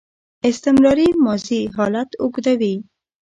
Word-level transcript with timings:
استمراري 0.49 1.09
ماضي 1.23 1.61
حالت 1.75 2.09
اوږدوي. 2.21 2.75